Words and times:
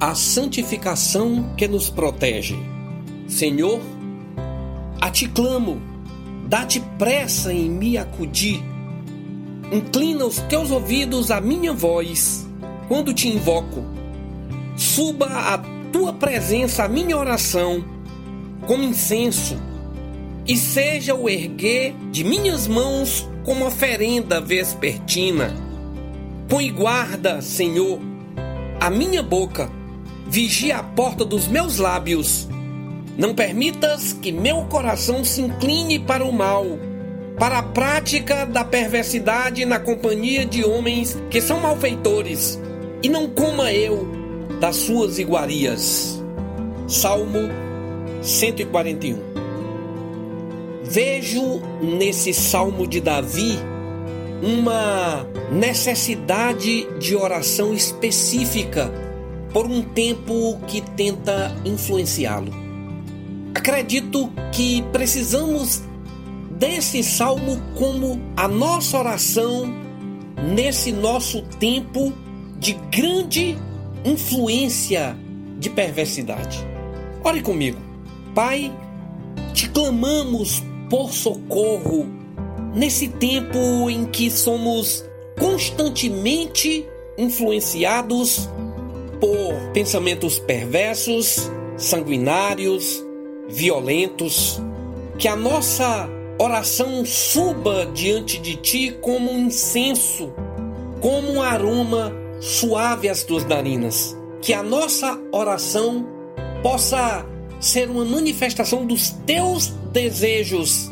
a 0.00 0.14
santificação 0.14 1.54
que 1.56 1.66
nos 1.66 1.90
protege. 1.90 2.56
Senhor, 3.26 3.80
a 5.00 5.10
ti 5.10 5.28
clamo, 5.28 5.80
dá-te 6.46 6.80
pressa 6.98 7.52
em 7.52 7.68
me 7.68 7.98
acudir. 7.98 8.62
Inclina 9.72 10.24
os 10.24 10.38
teus 10.42 10.70
ouvidos 10.70 11.30
à 11.30 11.40
minha 11.40 11.72
voz 11.72 12.48
quando 12.86 13.12
te 13.12 13.28
invoco. 13.28 13.84
Suba 14.76 15.26
a 15.26 15.58
tua 15.92 16.12
presença 16.12 16.84
a 16.84 16.88
minha 16.88 17.16
oração 17.16 17.84
como 18.66 18.84
incenso 18.84 19.56
e 20.46 20.56
seja 20.56 21.14
o 21.14 21.28
erguer 21.28 21.94
de 22.10 22.24
minhas 22.24 22.66
mãos 22.66 23.28
como 23.44 23.66
oferenda 23.66 24.40
vespertina. 24.40 25.54
Põe 26.48 26.72
guarda, 26.72 27.42
Senhor, 27.42 28.00
a 28.80 28.88
minha 28.88 29.22
boca, 29.22 29.70
vigia 30.28 30.76
a 30.76 30.82
porta 30.82 31.24
dos 31.24 31.48
meus 31.48 31.78
lábios. 31.78 32.46
Não 33.16 33.34
permitas 33.34 34.12
que 34.12 34.30
meu 34.30 34.64
coração 34.66 35.24
se 35.24 35.40
incline 35.40 35.98
para 35.98 36.24
o 36.24 36.32
mal, 36.32 36.64
para 37.38 37.58
a 37.58 37.62
prática 37.62 38.44
da 38.44 38.64
perversidade 38.64 39.64
na 39.64 39.80
companhia 39.80 40.44
de 40.44 40.64
homens 40.64 41.16
que 41.30 41.40
são 41.40 41.60
malfeitores, 41.60 42.60
e 43.02 43.08
não 43.08 43.28
coma 43.28 43.72
eu 43.72 44.06
das 44.60 44.76
suas 44.76 45.18
iguarias. 45.18 46.22
Salmo 46.86 47.48
141 48.22 49.18
Vejo 50.84 51.60
nesse 51.82 52.32
salmo 52.32 52.86
de 52.86 53.00
Davi 53.00 53.58
uma 54.42 55.26
necessidade 55.50 56.86
de 56.98 57.14
oração 57.14 57.74
específica 57.74 59.07
por 59.58 59.66
um 59.66 59.82
tempo 59.82 60.56
que 60.68 60.80
tenta 60.80 61.52
influenciá-lo. 61.64 62.52
Acredito 63.52 64.32
que 64.52 64.82
precisamos 64.92 65.82
desse 66.52 67.02
salmo 67.02 67.60
como 67.74 68.20
a 68.36 68.46
nossa 68.46 68.96
oração 68.96 69.66
nesse 70.54 70.92
nosso 70.92 71.42
tempo 71.58 72.12
de 72.56 72.74
grande 72.88 73.58
influência 74.04 75.16
de 75.58 75.68
perversidade. 75.68 76.64
Ore 77.24 77.42
comigo. 77.42 77.80
Pai, 78.36 78.72
te 79.54 79.68
clamamos 79.70 80.62
por 80.88 81.12
socorro 81.12 82.06
nesse 82.76 83.08
tempo 83.08 83.90
em 83.90 84.04
que 84.04 84.30
somos 84.30 85.04
constantemente 85.36 86.86
influenciados 87.18 88.48
por 89.20 89.72
pensamentos 89.72 90.38
perversos, 90.38 91.50
sanguinários, 91.76 93.04
violentos, 93.48 94.60
que 95.18 95.28
a 95.28 95.36
nossa 95.36 96.08
oração 96.38 97.04
suba 97.04 97.86
diante 97.92 98.38
de 98.38 98.56
ti 98.56 98.96
como 99.00 99.30
um 99.30 99.46
incenso, 99.46 100.32
como 101.00 101.32
um 101.32 101.42
aroma 101.42 102.12
suave 102.40 103.08
às 103.08 103.22
tuas 103.22 103.44
narinas. 103.44 104.16
Que 104.40 104.52
a 104.52 104.62
nossa 104.62 105.18
oração 105.32 106.06
possa 106.62 107.26
ser 107.60 107.90
uma 107.90 108.04
manifestação 108.04 108.86
dos 108.86 109.10
teus 109.26 109.68
desejos 109.92 110.90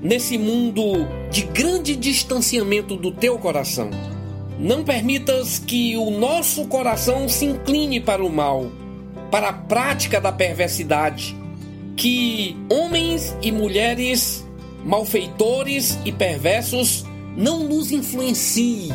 nesse 0.00 0.38
mundo 0.38 1.08
de 1.30 1.42
grande 1.42 1.96
distanciamento 1.96 2.94
do 2.94 3.10
teu 3.10 3.38
coração. 3.38 3.90
Não 4.58 4.84
permitas 4.84 5.58
que 5.58 5.96
o 5.96 6.10
nosso 6.10 6.66
coração 6.66 7.28
se 7.28 7.44
incline 7.44 8.00
para 8.00 8.24
o 8.24 8.30
mal, 8.30 8.70
para 9.30 9.48
a 9.48 9.52
prática 9.52 10.20
da 10.20 10.30
perversidade. 10.30 11.36
Que 11.96 12.56
homens 12.70 13.36
e 13.42 13.50
mulheres 13.50 14.44
malfeitores 14.84 15.98
e 16.04 16.12
perversos 16.12 17.04
não 17.36 17.64
nos 17.64 17.90
influenciem 17.90 18.90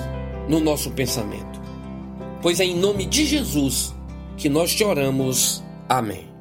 no 0.48 0.60
nosso 0.60 0.92
pensamento. 0.92 1.60
Pois 2.42 2.60
é 2.60 2.66
em 2.66 2.76
nome 2.76 3.06
de 3.06 3.26
Jesus 3.26 3.94
que 4.38 4.48
nós 4.48 4.74
te 4.74 4.84
oramos. 4.84 5.64
Amém. 5.88 6.39